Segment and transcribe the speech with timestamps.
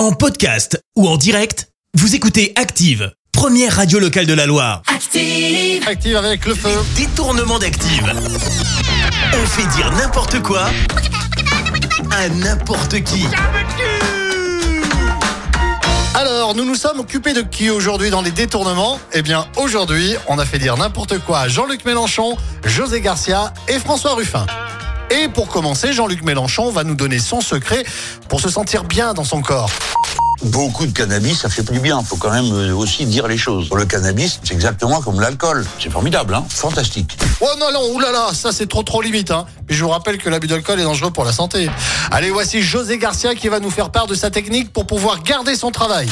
[0.00, 4.80] En podcast ou en direct, vous écoutez Active, première radio locale de la Loire.
[4.86, 5.86] Active.
[5.86, 6.70] Active avec le feu.
[6.96, 8.10] Détournement d'Active.
[9.34, 10.70] On fait dire n'importe quoi
[12.12, 13.26] à n'importe qui.
[16.14, 18.98] Alors, nous nous sommes occupés de qui aujourd'hui dans les détournements?
[19.12, 23.78] Eh bien, aujourd'hui, on a fait dire n'importe quoi à Jean-Luc Mélenchon, José Garcia et
[23.78, 24.46] François Ruffin.
[25.10, 27.84] Et pour commencer, Jean-Luc Mélenchon va nous donner son secret
[28.28, 29.70] pour se sentir bien dans son corps.
[30.42, 32.02] Beaucoup de cannabis, ça fait plus bien.
[32.02, 33.68] Faut quand même euh, aussi dire les choses.
[33.74, 35.66] Le cannabis, c'est exactement comme l'alcool.
[35.78, 37.18] C'est formidable, hein Fantastique.
[37.42, 39.30] Oh non, non, oulala, ça c'est trop trop limite.
[39.32, 39.44] Hein.
[39.66, 41.68] Puis je vous rappelle que l'abus d'alcool est dangereux pour la santé.
[42.10, 45.56] Allez, voici José Garcia qui va nous faire part de sa technique pour pouvoir garder
[45.56, 46.08] son travail.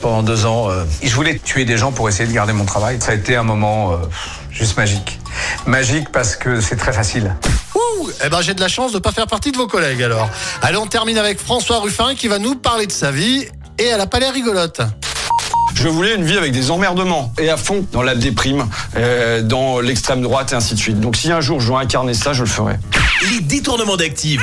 [0.00, 2.98] Pendant deux ans, euh, je voulais tuer des gens pour essayer de garder mon travail.
[3.00, 3.96] Ça a été un moment euh,
[4.50, 5.19] juste magique.
[5.66, 7.34] Magique parce que c'est très facile.
[7.74, 10.28] Ouh, eh ben j'ai de la chance de pas faire partie de vos collègues alors.
[10.62, 13.46] Allez, on termine avec François Ruffin qui va nous parler de sa vie
[13.78, 14.80] et elle a pas l'air rigolote.
[15.74, 18.66] Je voulais une vie avec des emmerdements et à fond dans la déprime,
[18.96, 21.00] euh, dans l'extrême droite et ainsi de suite.
[21.00, 22.74] Donc si un jour je dois incarner ça, je le ferai.
[23.30, 24.42] Les détournements d'Active.